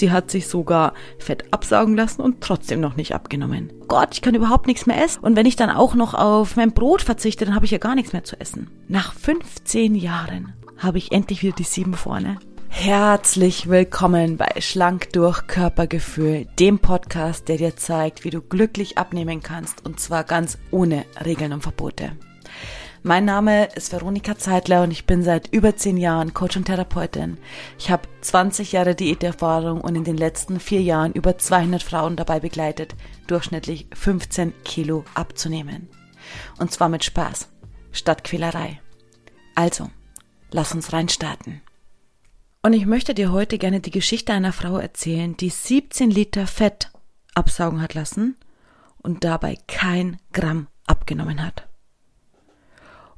[0.00, 3.72] sie hat sich sogar Fett absaugen lassen und trotzdem noch nicht abgenommen.
[3.86, 5.22] Gott, ich kann überhaupt nichts mehr essen.
[5.22, 7.94] Und wenn ich dann auch noch auf mein Brot verzichte, dann habe ich ja gar
[7.94, 8.68] nichts mehr zu essen.
[8.88, 12.38] Nach 15 Jahren habe ich endlich wieder die sieben vorne.
[12.68, 19.42] Herzlich willkommen bei Schlank durch Körpergefühl, dem Podcast, der dir zeigt, wie du glücklich abnehmen
[19.42, 22.12] kannst und zwar ganz ohne Regeln und Verbote.
[23.02, 27.38] Mein Name ist Veronika Zeitler und ich bin seit über zehn Jahren Coach und Therapeutin.
[27.78, 32.40] Ich habe 20 Jahre Diäterfahrung und in den letzten vier Jahren über 200 Frauen dabei
[32.40, 32.94] begleitet,
[33.26, 35.88] durchschnittlich 15 Kilo abzunehmen.
[36.58, 37.48] Und zwar mit Spaß,
[37.90, 38.82] statt Quälerei.
[39.54, 39.88] Also,
[40.50, 41.62] lass uns reinstarten.
[42.62, 46.90] Und ich möchte dir heute gerne die Geschichte einer Frau erzählen, die 17 Liter Fett
[47.34, 48.36] absaugen hat lassen
[48.98, 51.69] und dabei kein Gramm abgenommen hat.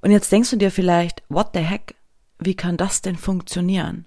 [0.03, 1.95] Und jetzt denkst du dir vielleicht, what the heck,
[2.39, 4.07] wie kann das denn funktionieren?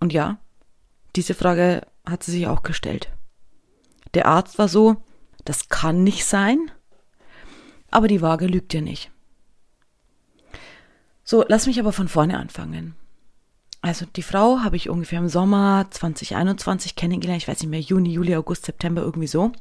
[0.00, 0.38] Und ja,
[1.14, 3.10] diese Frage hat sie sich auch gestellt.
[4.14, 4.96] Der Arzt war so,
[5.44, 6.70] das kann nicht sein,
[7.90, 9.10] aber die Waage lügt dir nicht.
[11.24, 12.94] So, lass mich aber von vorne anfangen.
[13.82, 18.12] Also die Frau habe ich ungefähr im Sommer 2021 kennengelernt, ich weiß nicht mehr, Juni,
[18.12, 19.52] Juli, August, September, irgendwie so.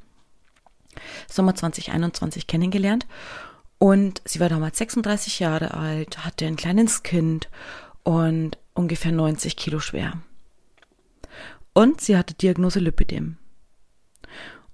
[1.28, 3.06] Sommer 2021 kennengelernt
[3.82, 7.50] und sie war damals 36 Jahre alt, hatte ein kleines Kind
[8.04, 10.22] und ungefähr 90 Kilo schwer.
[11.74, 13.38] Und sie hatte Diagnose Lipidem.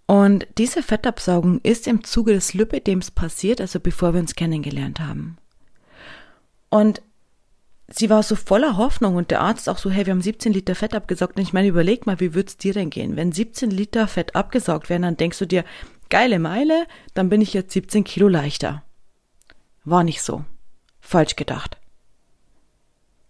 [0.07, 5.37] Und diese Fettabsaugung ist im Zuge des Lipidems passiert, also bevor wir uns kennengelernt haben.
[6.69, 7.01] Und
[7.87, 10.75] sie war so voller Hoffnung und der Arzt auch so, hey, wir haben 17 Liter
[10.75, 11.37] Fett abgesaugt.
[11.37, 13.15] Und ich meine, überleg mal, wie wird's dir denn gehen?
[13.15, 15.63] Wenn 17 Liter Fett abgesaugt werden, dann denkst du dir,
[16.09, 18.83] geile Meile, dann bin ich jetzt 17 Kilo leichter.
[19.89, 20.43] War nicht so.
[20.99, 21.77] Falsch gedacht.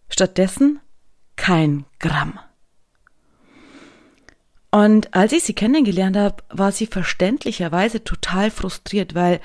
[0.10, 0.80] Stattdessen
[1.36, 2.40] kein Gramm.
[4.72, 9.40] Und als ich sie kennengelernt habe, war sie verständlicherweise total frustriert, weil,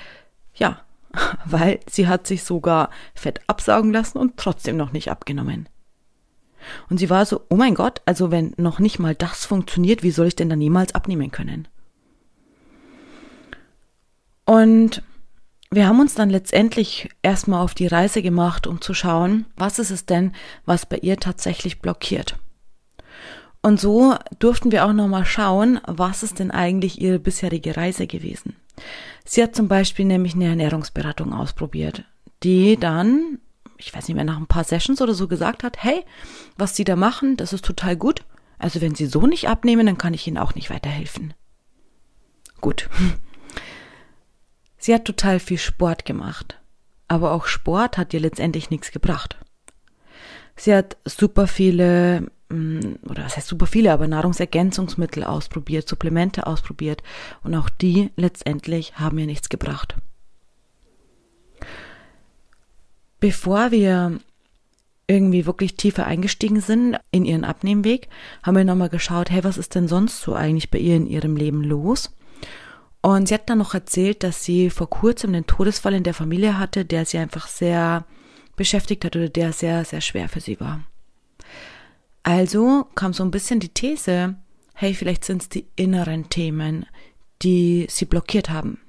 [0.55, 0.81] ja,
[1.45, 5.69] weil sie hat sich sogar Fett absaugen lassen und trotzdem noch nicht abgenommen.
[6.89, 10.09] Und sie war so, oh mein Gott, also wenn noch nicht mal das funktioniert, wie
[10.09, 11.67] soll ich denn dann niemals abnehmen können?
[14.45, 15.03] Und
[15.75, 19.91] wir haben uns dann letztendlich erstmal auf die Reise gemacht, um zu schauen, was ist
[19.91, 20.33] es denn,
[20.65, 22.37] was bei ihr tatsächlich blockiert.
[23.61, 28.57] Und so durften wir auch nochmal schauen, was ist denn eigentlich ihre bisherige Reise gewesen.
[29.23, 32.03] Sie hat zum Beispiel nämlich eine Ernährungsberatung ausprobiert,
[32.43, 33.39] die dann,
[33.77, 36.03] ich weiß nicht mehr, nach ein paar Sessions oder so gesagt hat, hey,
[36.57, 38.25] was Sie da machen, das ist total gut.
[38.59, 41.33] Also wenn Sie so nicht abnehmen, dann kann ich Ihnen auch nicht weiterhelfen.
[42.59, 42.89] Gut.
[44.83, 46.59] Sie hat total viel Sport gemacht.
[47.07, 49.37] Aber auch Sport hat ihr letztendlich nichts gebracht.
[50.57, 57.01] Sie hat super viele, mm, oder was heißt super viele, aber Nahrungsergänzungsmittel ausprobiert, Supplemente ausprobiert.
[57.45, 59.95] Und auch die letztendlich haben ihr nichts gebracht.
[63.21, 64.19] Bevor wir
[65.07, 68.09] irgendwie wirklich tiefer eingestiegen sind in ihren Abnehmweg,
[68.43, 71.37] haben wir nochmal geschaut, hey, was ist denn sonst so eigentlich bei ihr in ihrem
[71.37, 72.11] Leben los?
[73.05, 76.57] Und sie hat dann noch erzählt, dass sie vor kurzem einen Todesfall in der Familie
[76.57, 78.05] hatte, der sie einfach sehr
[78.55, 80.85] beschäftigt hat oder der sehr, sehr schwer für sie war.
[82.23, 84.35] Also kam so ein bisschen die These,
[84.73, 86.85] hey, vielleicht sind es die inneren Themen,
[87.41, 88.79] die sie blockiert haben.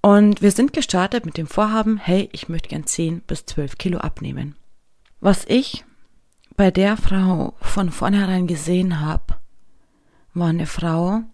[0.00, 3.98] Und wir sind gestartet mit dem Vorhaben, hey, ich möchte gern 10 bis 12 Kilo
[3.98, 4.54] abnehmen.
[5.18, 5.84] Was ich
[6.56, 9.34] bei der Frau von vornherein gesehen habe,
[10.34, 11.24] war eine Frau,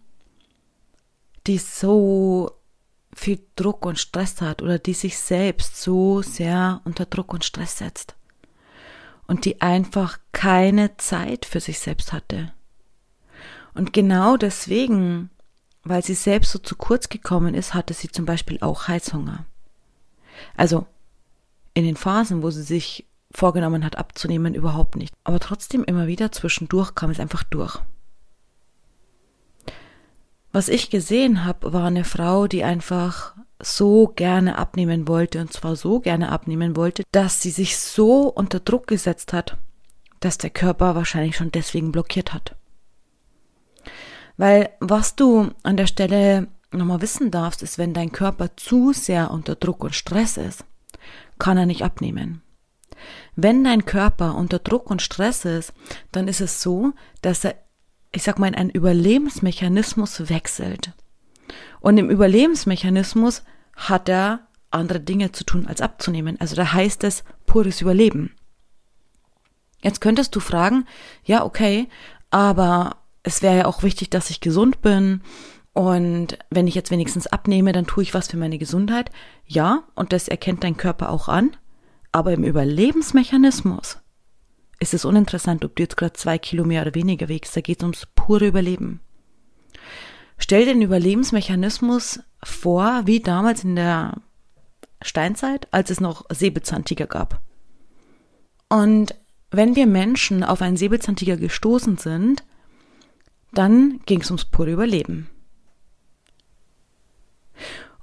[1.46, 2.52] die so
[3.14, 7.78] viel Druck und Stress hat oder die sich selbst so sehr unter Druck und Stress
[7.78, 8.16] setzt
[9.26, 12.52] und die einfach keine Zeit für sich selbst hatte.
[13.74, 15.30] Und genau deswegen,
[15.84, 19.46] weil sie selbst so zu kurz gekommen ist, hatte sie zum Beispiel auch Heißhunger.
[20.56, 20.86] Also
[21.74, 25.14] in den Phasen, wo sie sich vorgenommen hat abzunehmen, überhaupt nicht.
[25.24, 27.80] Aber trotzdem immer wieder zwischendurch kam es einfach durch.
[30.52, 35.76] Was ich gesehen habe, war eine Frau, die einfach so gerne abnehmen wollte, und zwar
[35.76, 39.56] so gerne abnehmen wollte, dass sie sich so unter Druck gesetzt hat,
[40.20, 42.54] dass der Körper wahrscheinlich schon deswegen blockiert hat.
[44.36, 49.30] Weil was du an der Stelle nochmal wissen darfst, ist, wenn dein Körper zu sehr
[49.30, 50.64] unter Druck und Stress ist,
[51.38, 52.42] kann er nicht abnehmen.
[53.36, 55.72] Wenn dein Körper unter Druck und Stress ist,
[56.12, 57.56] dann ist es so, dass er
[58.12, 60.92] ich sag mal, in einen Überlebensmechanismus wechselt.
[61.80, 63.42] Und im Überlebensmechanismus
[63.74, 66.40] hat er andere Dinge zu tun, als abzunehmen.
[66.40, 68.34] Also da heißt es pures Überleben.
[69.82, 70.86] Jetzt könntest du fragen,
[71.24, 71.88] ja, okay,
[72.30, 75.22] aber es wäre ja auch wichtig, dass ich gesund bin.
[75.72, 79.10] Und wenn ich jetzt wenigstens abnehme, dann tue ich was für meine Gesundheit.
[79.46, 81.56] Ja, und das erkennt dein Körper auch an.
[82.12, 84.01] Aber im Überlebensmechanismus
[84.82, 87.56] ist es uninteressant, ob du jetzt gerade zwei Kilo mehr oder weniger wiegst.
[87.56, 89.00] Da geht es ums pure Überleben.
[90.38, 94.20] Stell den Überlebensmechanismus vor, wie damals in der
[95.00, 97.40] Steinzeit, als es noch Säbelzahntiger gab.
[98.68, 99.14] Und
[99.52, 102.42] wenn wir Menschen auf einen Säbelzahntiger gestoßen sind,
[103.52, 105.28] dann ging es ums pure Überleben.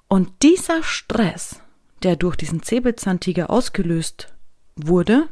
[0.08, 1.60] Und dieser Stress,
[2.04, 4.34] der durch diesen Säbelzahntiger ausgelöst
[4.78, 5.28] wurde,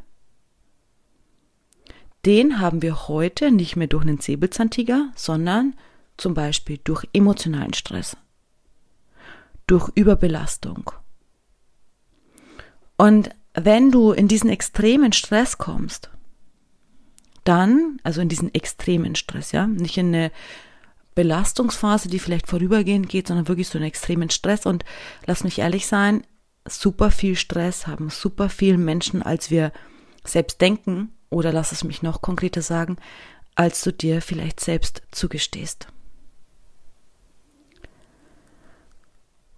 [2.27, 5.75] den haben wir heute nicht mehr durch einen Säbelzahntiger, sondern
[6.17, 8.17] zum Beispiel durch emotionalen Stress,
[9.65, 10.91] durch Überbelastung.
[12.97, 16.09] Und wenn du in diesen extremen Stress kommst,
[17.45, 20.31] dann, also in diesen extremen Stress, ja, nicht in eine
[21.15, 24.65] Belastungsphase, die vielleicht vorübergehend geht, sondern wirklich so einen extremen Stress.
[24.65, 24.83] Und
[25.25, 26.23] lass mich ehrlich sein,
[26.67, 29.71] super viel Stress haben super viel Menschen, als wir
[30.25, 32.97] selbst denken, oder lass es mich noch konkreter sagen,
[33.55, 35.87] als du dir vielleicht selbst zugestehst.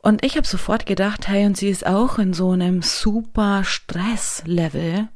[0.02, 5.10] Und ich habe sofort gedacht, hey, und sie ist auch in so einem super Stresslevel,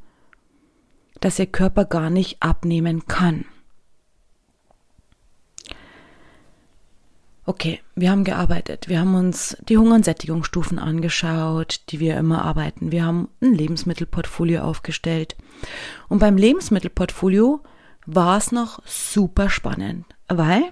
[1.20, 3.46] dass ihr Körper gar nicht abnehmen kann.
[7.46, 8.88] Okay, wir haben gearbeitet.
[8.88, 12.90] Wir haben uns die Hunger- und Sättigungsstufen angeschaut, die wir immer arbeiten.
[12.90, 15.36] Wir haben ein Lebensmittelportfolio aufgestellt.
[16.08, 17.60] Und beim Lebensmittelportfolio
[18.06, 20.62] war es noch super spannend, weil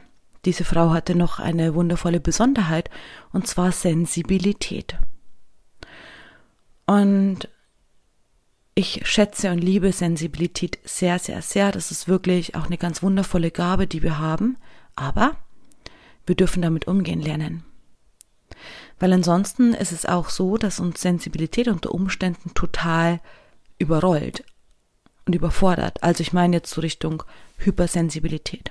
[0.46, 2.90] diese Frau hatte noch eine wundervolle Besonderheit,
[3.32, 4.96] und zwar Sensibilität.
[6.86, 7.48] Und
[8.74, 11.70] ich schätze und liebe Sensibilität sehr, sehr, sehr.
[11.70, 14.56] Das ist wirklich auch eine ganz wundervolle Gabe, die wir haben.
[14.96, 15.36] Aber
[16.26, 17.64] wir dürfen damit umgehen lernen.
[18.98, 23.20] Weil ansonsten ist es auch so, dass uns Sensibilität unter Umständen total
[23.78, 24.44] überrollt
[25.26, 26.02] und überfordert.
[26.02, 27.22] Also ich meine jetzt so Richtung
[27.58, 28.70] Hypersensibilität.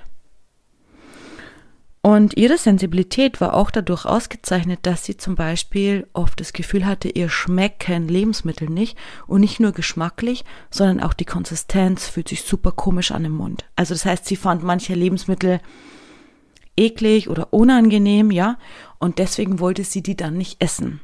[2.04, 7.08] Und ihre Sensibilität war auch dadurch ausgezeichnet, dass sie zum Beispiel oft das Gefühl hatte,
[7.08, 12.72] ihr schmecken Lebensmittel nicht und nicht nur geschmacklich, sondern auch die Konsistenz fühlt sich super
[12.72, 13.66] komisch an im Mund.
[13.76, 15.60] Also das heißt, sie fand manche Lebensmittel
[16.76, 18.58] eklig oder unangenehm, ja,
[18.98, 21.00] und deswegen wollte sie die dann nicht essen.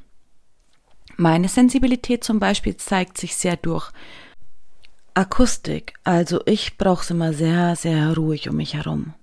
[1.16, 3.90] Meine Sensibilität zum Beispiel zeigt sich sehr durch
[5.14, 9.14] Akustik, also ich brauche es immer sehr, sehr ruhig um mich herum.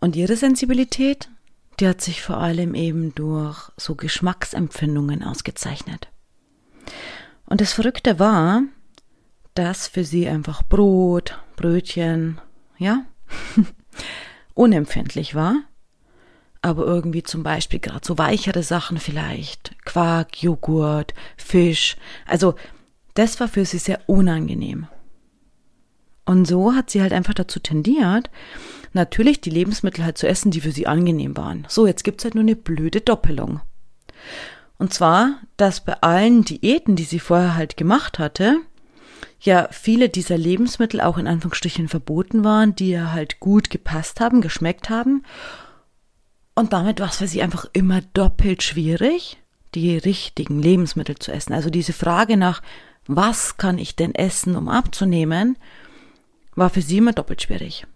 [0.00, 1.28] Und ihre Sensibilität,
[1.80, 6.08] die hat sich vor allem eben durch so Geschmacksempfindungen ausgezeichnet.
[7.44, 8.62] Und das Verrückte war,
[9.54, 12.40] dass für sie einfach Brot, Brötchen,
[12.78, 13.04] ja,
[14.58, 15.62] unempfindlich war.
[16.60, 21.96] Aber irgendwie zum Beispiel gerade so weichere Sachen vielleicht, Quark, Joghurt, Fisch.
[22.26, 22.56] Also
[23.14, 24.88] das war für sie sehr unangenehm.
[26.24, 28.30] Und so hat sie halt einfach dazu tendiert,
[28.92, 31.64] natürlich die Lebensmittel halt zu essen, die für sie angenehm waren.
[31.68, 33.60] So, jetzt gibt's halt nur eine blöde Doppelung.
[34.76, 38.58] Und zwar, dass bei allen Diäten, die sie vorher halt gemacht hatte,
[39.40, 44.40] ja viele dieser Lebensmittel auch in Anführungsstrichen verboten waren, die ja halt gut gepasst haben,
[44.40, 45.22] geschmeckt haben.
[46.54, 49.38] Und damit war es für sie einfach immer doppelt schwierig,
[49.74, 51.52] die richtigen Lebensmittel zu essen.
[51.52, 52.62] Also diese Frage nach,
[53.06, 55.56] was kann ich denn essen, um abzunehmen,
[56.54, 57.86] war für sie immer doppelt schwierig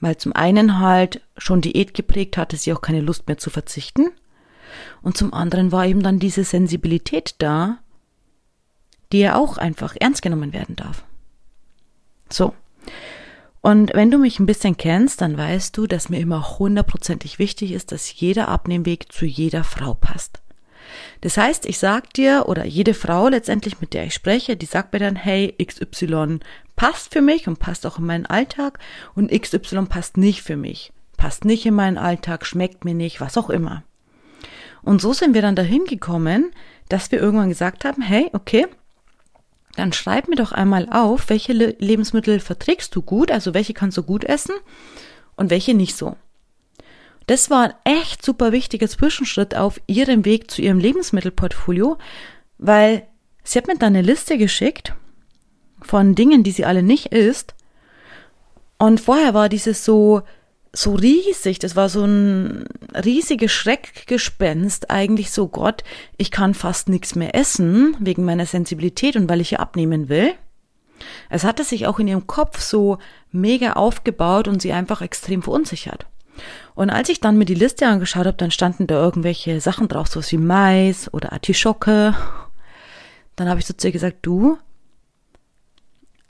[0.00, 4.08] weil zum einen halt schon Diät geprägt hatte sie auch keine Lust mehr zu verzichten
[5.02, 7.79] und zum anderen war eben dann diese Sensibilität da,
[9.12, 11.04] die ja auch einfach ernst genommen werden darf.
[12.30, 12.54] So.
[13.60, 17.72] Und wenn du mich ein bisschen kennst, dann weißt du, dass mir immer hundertprozentig wichtig
[17.72, 20.40] ist, dass jeder Abnehmweg zu jeder Frau passt.
[21.20, 24.92] Das heißt, ich sag dir oder jede Frau letztendlich, mit der ich spreche, die sagt
[24.92, 26.40] mir dann, hey, XY
[26.74, 28.78] passt für mich und passt auch in meinen Alltag
[29.14, 33.36] und XY passt nicht für mich, passt nicht in meinen Alltag, schmeckt mir nicht, was
[33.36, 33.82] auch immer.
[34.82, 36.52] Und so sind wir dann dahin gekommen,
[36.88, 38.66] dass wir irgendwann gesagt haben, hey, okay,
[39.76, 43.96] dann schreib mir doch einmal auf, welche Le Lebensmittel verträgst du gut, also welche kannst
[43.96, 44.54] du gut essen
[45.36, 46.16] und welche nicht so.
[47.26, 51.98] Das war ein echt super wichtiger Zwischenschritt auf ihrem Weg zu ihrem Lebensmittelportfolio,
[52.58, 53.06] weil
[53.44, 54.94] sie hat mir dann eine Liste geschickt
[55.80, 57.54] von Dingen, die sie alle nicht isst.
[58.78, 60.22] Und vorher war dieses so,
[60.72, 62.64] so riesig, das war so ein
[63.04, 65.82] riesiges Schreckgespenst, eigentlich so Gott,
[66.16, 70.32] ich kann fast nichts mehr essen wegen meiner Sensibilität und weil ich hier abnehmen will.
[71.28, 72.98] Es hatte sich auch in ihrem Kopf so
[73.32, 76.06] mega aufgebaut und sie einfach extrem verunsichert.
[76.74, 80.08] Und als ich dann mir die Liste angeschaut habe, dann standen da irgendwelche Sachen drauf,
[80.08, 82.14] so wie Mais oder Artischocke.
[83.36, 84.58] Dann habe ich so zu ihr gesagt, du,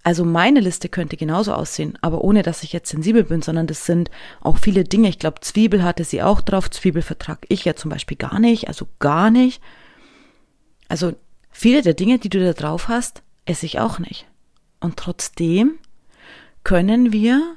[0.03, 3.85] also meine Liste könnte genauso aussehen, aber ohne dass ich jetzt sensibel bin, sondern das
[3.85, 5.09] sind auch viele Dinge.
[5.09, 6.71] Ich glaube, Zwiebel hatte sie auch drauf.
[6.71, 9.61] Zwiebel vertrag ich ja zum Beispiel gar nicht, also gar nicht.
[10.89, 11.13] Also
[11.51, 14.27] viele der Dinge, die du da drauf hast, esse ich auch nicht.
[14.81, 15.79] Und trotzdem
[16.65, 17.57] können wir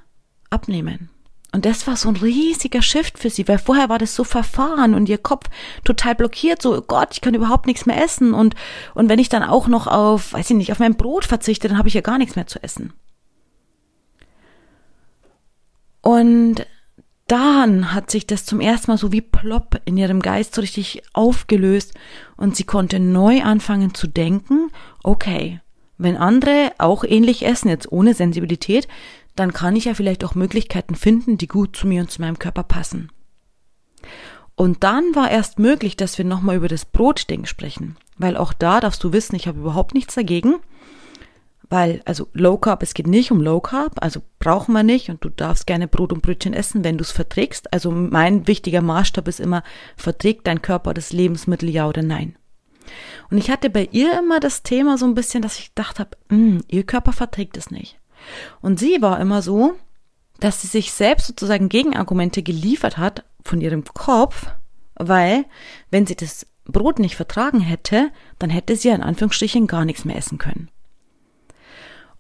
[0.50, 1.10] abnehmen.
[1.54, 4.96] Und das war so ein riesiger Shift für sie, weil vorher war das so verfahren
[4.96, 5.50] und ihr Kopf
[5.84, 8.56] total blockiert, so, oh Gott, ich kann überhaupt nichts mehr essen und,
[8.96, 11.78] und wenn ich dann auch noch auf, weiß ich nicht, auf mein Brot verzichte, dann
[11.78, 12.92] habe ich ja gar nichts mehr zu essen.
[16.02, 16.66] Und
[17.28, 21.04] dann hat sich das zum ersten Mal so wie plopp in ihrem Geist so richtig
[21.14, 21.94] aufgelöst
[22.36, 24.72] und sie konnte neu anfangen zu denken,
[25.04, 25.62] okay,
[26.00, 28.88] wenn andere auch ähnlich essen, jetzt ohne Sensibilität,
[29.36, 32.40] dann kann ich ja vielleicht auch Möglichkeiten finden, die gut zu mir und zu meinem
[32.40, 33.12] Körper passen.
[34.56, 38.80] Und dann war erst möglich, dass wir nochmal über das Brotding sprechen, weil auch da
[38.80, 40.58] darfst du wissen, ich habe überhaupt nichts dagegen,
[41.70, 45.26] weil, also Low Carb, es geht nicht um Low Carb, also brauchen wir nicht und
[45.26, 47.74] du darfst gerne Brot und Brötchen essen, wenn du es verträgst.
[47.74, 49.64] Also mein wichtiger Maßstab ist immer,
[49.98, 52.36] verträgt dein Körper das Lebensmittel ja oder nein.
[53.32, 56.12] Und ich hatte bei ihr immer das Thema so ein bisschen, dass ich gedacht habe,
[56.30, 57.98] hm, ihr Körper verträgt es nicht.
[58.62, 59.76] Und sie war immer so,
[60.40, 64.48] dass sie sich selbst sozusagen Gegenargumente geliefert hat von ihrem Kopf,
[64.96, 65.46] weil
[65.92, 70.16] wenn sie das Brot nicht vertragen hätte, dann hätte sie in Anführungsstrichen gar nichts mehr
[70.16, 70.70] essen können.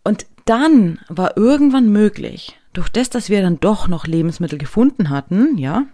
[0.03, 5.57] Und dann war irgendwann möglich, durch das, dass wir dann doch noch Lebensmittel gefunden hatten,
[5.57, 5.85] ja,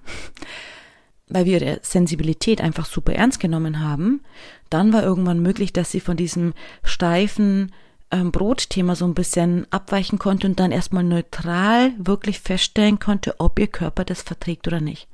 [1.27, 4.21] weil wir ihre Sensibilität einfach super ernst genommen haben,
[4.69, 7.71] dann war irgendwann möglich, dass sie von diesem steifen
[8.11, 13.59] ähm, Brotthema so ein bisschen abweichen konnte und dann erstmal neutral wirklich feststellen konnte, ob
[13.59, 15.07] ihr Körper das verträgt oder nicht.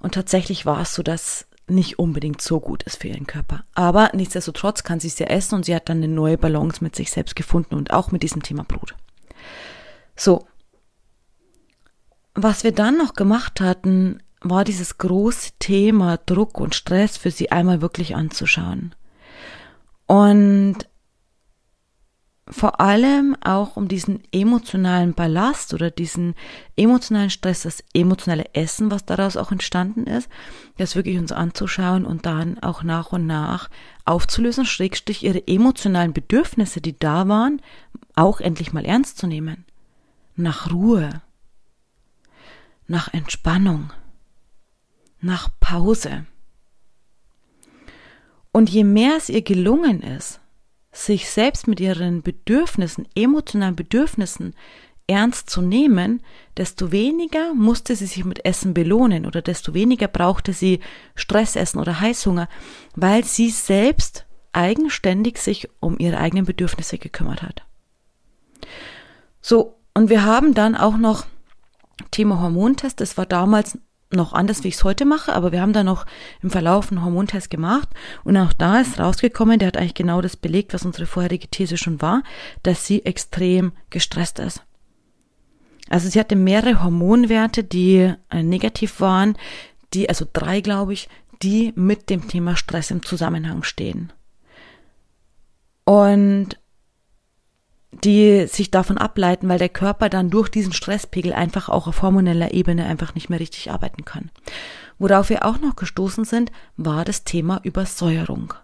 [0.00, 3.64] Und tatsächlich war es so, dass nicht unbedingt so gut ist für ihren Körper.
[3.74, 6.96] Aber nichtsdestotrotz kann sie es ja essen und sie hat dann eine neue Balance mit
[6.96, 8.94] sich selbst gefunden und auch mit diesem Thema Brot.
[10.16, 10.46] So.
[12.34, 17.50] Was wir dann noch gemacht hatten, war dieses große Thema Druck und Stress für sie
[17.50, 18.94] einmal wirklich anzuschauen.
[20.06, 20.88] Und
[22.50, 26.34] vor allem auch um diesen emotionalen Ballast oder diesen
[26.76, 30.28] emotionalen Stress, das emotionale Essen, was daraus auch entstanden ist,
[30.76, 33.68] das wirklich uns anzuschauen und dann auch nach und nach
[34.04, 37.60] aufzulösen, schrägstrich ihre emotionalen Bedürfnisse, die da waren,
[38.14, 39.64] auch endlich mal ernst zu nehmen.
[40.36, 41.22] Nach Ruhe,
[42.86, 43.92] nach Entspannung,
[45.20, 46.24] nach Pause.
[48.52, 50.40] Und je mehr es ihr gelungen ist,
[51.04, 54.54] sich selbst mit ihren Bedürfnissen, emotionalen Bedürfnissen
[55.06, 56.22] ernst zu nehmen,
[56.56, 60.80] desto weniger musste sie sich mit Essen belohnen oder desto weniger brauchte sie
[61.14, 62.48] Stressessen oder Heißhunger,
[62.94, 67.62] weil sie selbst eigenständig sich um ihre eigenen Bedürfnisse gekümmert hat.
[69.40, 71.26] So, und wir haben dann auch noch
[72.10, 73.00] Thema Hormontest.
[73.00, 73.78] Das war damals
[74.10, 76.06] noch anders, wie ich es heute mache, aber wir haben da noch
[76.42, 77.88] im Verlauf einen Hormontest gemacht
[78.24, 81.76] und auch da ist rausgekommen, der hat eigentlich genau das belegt, was unsere vorherige These
[81.76, 82.22] schon war,
[82.62, 84.62] dass sie extrem gestresst ist.
[85.90, 89.36] Also sie hatte mehrere Hormonwerte, die äh, negativ waren,
[89.94, 91.08] die, also drei glaube ich,
[91.42, 94.12] die mit dem Thema Stress im Zusammenhang stehen.
[95.84, 96.58] Und
[97.92, 102.52] die sich davon ableiten, weil der Körper dann durch diesen Stresspegel einfach auch auf hormoneller
[102.52, 104.30] Ebene einfach nicht mehr richtig arbeiten kann.
[104.98, 108.54] Worauf wir auch noch gestoßen sind, war das Thema Übersäuerung.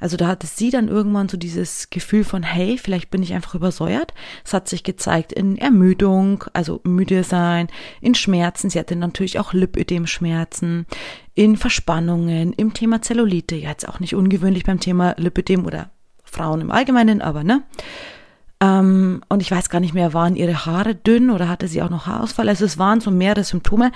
[0.00, 3.56] Also da hatte sie dann irgendwann so dieses Gefühl von, hey, vielleicht bin ich einfach
[3.56, 4.14] übersäuert.
[4.44, 7.66] Es hat sich gezeigt in Ermüdung, also müde sein,
[8.00, 8.70] in Schmerzen.
[8.70, 10.86] Sie hatte natürlich auch Lipödem-Schmerzen,
[11.34, 13.56] in Verspannungen, im Thema Zellulite.
[13.56, 15.90] Ja, jetzt auch nicht ungewöhnlich beim Thema Lipödem oder
[16.30, 17.62] Frauen im Allgemeinen, aber ne?
[18.60, 21.90] Ähm, und ich weiß gar nicht mehr, waren ihre Haare dünn oder hatte sie auch
[21.90, 22.48] noch Haarausfall?
[22.48, 23.92] Also es waren so mehrere Symptome.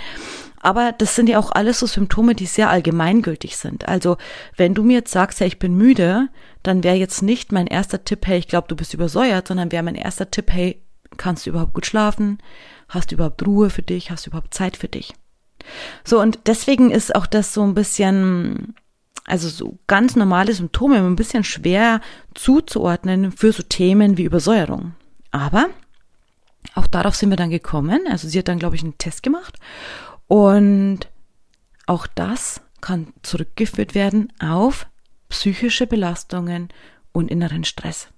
[0.61, 3.89] Aber das sind ja auch alles so Symptome, die sehr allgemeingültig sind.
[3.89, 4.17] Also
[4.57, 6.29] wenn du mir jetzt sagst, ja, ich bin müde,
[6.63, 9.83] dann wäre jetzt nicht mein erster Tipp, hey, ich glaube, du bist übersäuert, sondern wäre
[9.83, 10.81] mein erster Tipp, hey,
[11.17, 12.39] kannst du überhaupt gut schlafen?
[12.89, 14.13] Hast du überhaupt Ruhe für dich?
[14.13, 15.15] Hast du überhaupt Zeit für dich?
[16.05, 18.77] So, und deswegen ist auch das so ein bisschen
[19.33, 22.03] also so ganz normale Symptome ein bisschen schwer
[22.35, 24.95] zuzuordnen für so Themen wie Übersäuerung.
[25.31, 25.71] Aber
[26.75, 28.03] auch darauf sind wir dann gekommen.
[28.11, 29.59] Also sie hat dann, glaube ich, einen Test gemacht.
[30.29, 31.09] Und
[31.87, 34.87] auch das kann zurückgeführt werden auf
[35.31, 36.69] psychische Belastungen
[37.13, 38.09] und inneren Stress.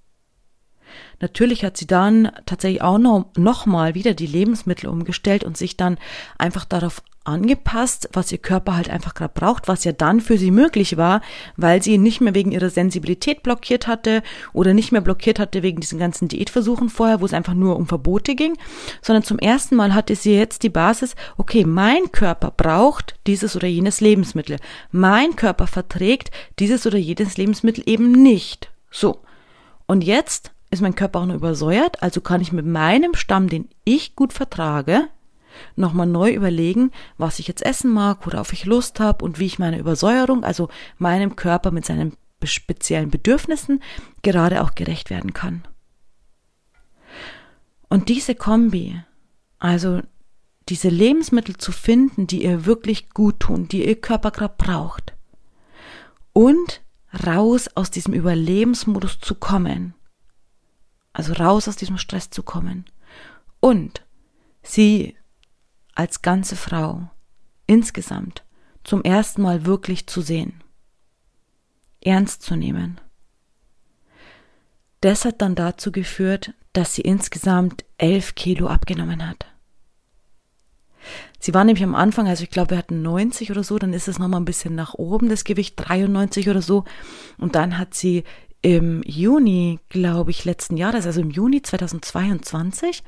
[1.21, 5.77] Natürlich hat sie dann tatsächlich auch noch, noch mal wieder die Lebensmittel umgestellt und sich
[5.77, 5.99] dann
[6.39, 10.51] einfach darauf angepasst, was ihr Körper halt einfach gerade braucht, was ja dann für sie
[10.51, 11.23] möglich war,
[11.57, 14.23] weil sie ihn nicht mehr wegen ihrer Sensibilität blockiert hatte
[14.53, 17.87] oder nicht mehr blockiert hatte wegen diesen ganzen Diätversuchen vorher, wo es einfach nur um
[17.87, 18.57] Verbote ging,
[19.01, 23.69] sondern zum ersten Mal hatte sie jetzt die Basis, okay, mein Körper braucht dieses oder
[23.69, 24.59] jenes Lebensmittel.
[24.93, 28.71] Mein Körper verträgt dieses oder jenes Lebensmittel eben nicht.
[28.91, 29.21] So.
[29.87, 33.69] Und jetzt ist mein Körper auch nur übersäuert, also kann ich mit meinem Stamm, den
[33.85, 35.09] ich gut vertrage,
[35.77, 39.59] nochmal neu überlegen, was ich jetzt essen mag, worauf ich Lust habe und wie ich
[39.59, 43.83] meine Übersäuerung, also meinem Körper mit seinen speziellen Bedürfnissen,
[44.23, 45.63] gerade auch gerecht werden kann.
[47.89, 49.01] Und diese Kombi,
[49.59, 50.03] also
[50.69, 55.15] diese Lebensmittel zu finden, die ihr wirklich gut tun, die ihr Körper gerade braucht,
[56.33, 56.83] und
[57.27, 59.95] raus aus diesem Überlebensmodus zu kommen,
[61.15, 62.85] also raus aus diesem Stress zu kommen
[63.61, 64.05] und
[64.63, 65.17] sie
[65.95, 67.09] als ganze Frau
[67.67, 68.45] insgesamt
[68.83, 70.63] zum ersten Mal wirklich zu sehen,
[72.03, 73.01] ernst zu nehmen.
[75.01, 79.47] Das hat dann dazu geführt, dass sie insgesamt elf Kilo abgenommen hat.
[81.39, 84.09] Sie war nämlich am Anfang, also ich glaube, wir hatten 90 oder so, dann ist
[84.09, 86.85] es nochmal ein bisschen nach oben, das Gewicht 93 oder so.
[87.37, 88.25] Und dann hat sie
[88.65, 93.03] im Juni, glaube ich, letzten Jahres, also im Juni 2022,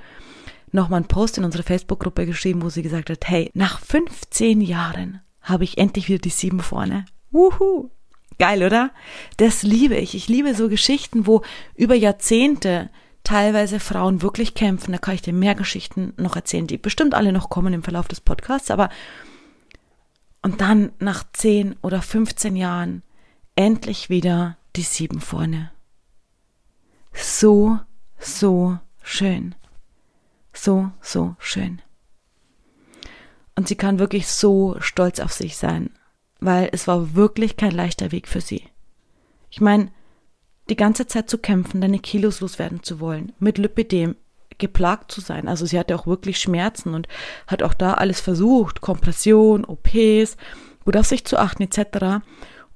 [0.70, 5.22] nochmal einen Post in unsere Facebook-Gruppe geschrieben, wo sie gesagt hat, hey, nach 15 Jahren
[5.40, 7.06] habe ich endlich wieder die sieben vorne.
[7.30, 7.88] Wuhu!
[8.38, 8.90] Geil, oder?
[9.38, 10.14] Das liebe ich.
[10.14, 11.40] Ich liebe so Geschichten, wo
[11.74, 12.90] über Jahrzehnte
[13.24, 14.92] teilweise Frauen wirklich kämpfen.
[14.92, 18.08] Da kann ich dir mehr Geschichten noch erzählen, die bestimmt alle noch kommen im Verlauf
[18.08, 18.90] des Podcasts, aber
[20.42, 23.02] und dann nach 10 oder 15 Jahren
[23.54, 25.70] endlich wieder die sieben vorne.
[27.12, 27.78] So,
[28.18, 29.54] so schön
[30.58, 31.80] so, so schön.
[33.54, 35.90] Und sie kann wirklich so stolz auf sich sein,
[36.40, 38.64] weil es war wirklich kein leichter Weg für sie.
[39.50, 39.90] Ich meine,
[40.68, 44.16] die ganze Zeit zu kämpfen, deine Kilos loswerden zu wollen, mit Lipidem
[44.58, 45.48] geplagt zu sein.
[45.48, 47.08] Also sie hatte auch wirklich Schmerzen und
[47.46, 50.36] hat auch da alles versucht, Kompression, OPs,
[50.84, 52.24] gut auf sich zu achten etc.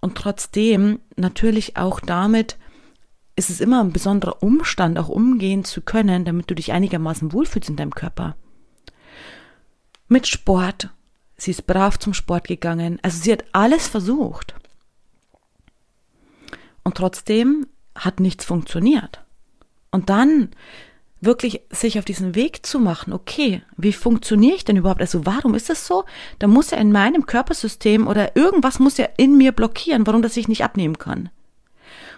[0.01, 2.57] Und trotzdem natürlich auch damit
[3.37, 7.71] ist es immer ein besonderer Umstand, auch umgehen zu können, damit du dich einigermaßen wohlfühlst
[7.71, 8.37] in deinem Körper.
[10.09, 10.91] Mit Sport.
[11.37, 12.99] Sie ist brav zum Sport gegangen.
[13.03, 14.55] Also sie hat alles versucht.
[16.83, 19.25] Und trotzdem hat nichts funktioniert.
[19.91, 20.51] Und dann
[21.21, 25.01] wirklich sich auf diesen Weg zu machen, okay, wie funktioniere ich denn überhaupt?
[25.01, 26.05] Also warum ist das so?
[26.39, 30.37] Da muss ja in meinem Körpersystem oder irgendwas muss ja in mir blockieren, warum das
[30.37, 31.29] ich nicht abnehmen kann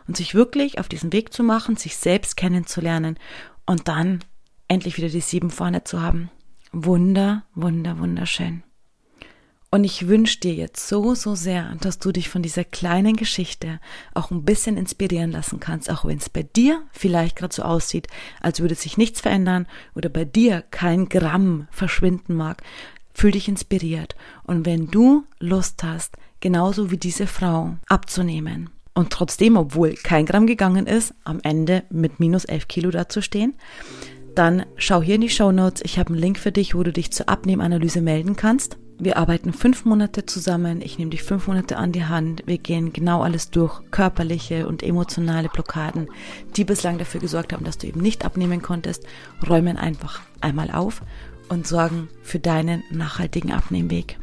[0.07, 3.19] und sich wirklich auf diesen Weg zu machen, sich selbst kennenzulernen
[3.67, 4.21] und dann
[4.69, 6.31] endlich wieder die sieben vorne zu haben.
[6.73, 8.63] Wunder, wunder, wunderschön.
[9.75, 13.81] Und ich wünsche dir jetzt so, so sehr, dass du dich von dieser kleinen Geschichte
[14.13, 18.07] auch ein bisschen inspirieren lassen kannst, auch wenn es bei dir vielleicht gerade so aussieht,
[18.43, 22.63] als würde sich nichts verändern oder bei dir kein Gramm verschwinden mag.
[23.15, 24.15] Fühl dich inspiriert.
[24.45, 30.47] Und wenn du Lust hast, genauso wie diese Frau abzunehmen, und trotzdem, obwohl kein Gramm
[30.47, 33.55] gegangen ist, am Ende mit minus 11 Kilo dazustehen,
[34.35, 35.81] dann schau hier in die Show Notes.
[35.83, 38.77] Ich habe einen Link für dich, wo du dich zur Abnehmanalyse melden kannst.
[39.03, 40.81] Wir arbeiten fünf Monate zusammen.
[40.81, 42.45] Ich nehme dich fünf Monate an die Hand.
[42.47, 43.81] Wir gehen genau alles durch.
[43.91, 46.07] Körperliche und emotionale Blockaden,
[46.55, 49.05] die bislang dafür gesorgt haben, dass du eben nicht abnehmen konntest,
[49.45, 51.03] räumen einfach einmal auf
[51.49, 54.19] und sorgen für deinen nachhaltigen Abnehmweg.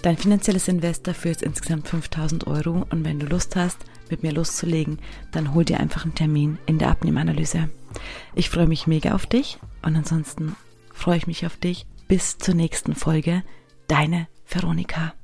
[0.00, 3.76] Dein finanzielles Invest dafür ist insgesamt 5000 Euro und wenn du Lust hast,
[4.08, 5.00] mit mir loszulegen,
[5.32, 7.68] dann hol dir einfach einen Termin in der Abnehmanalyse.
[8.34, 10.56] Ich freue mich mega auf dich und ansonsten
[10.94, 13.42] freue ich mich auf dich bis zur nächsten Folge.
[13.88, 15.14] Deine Veronika.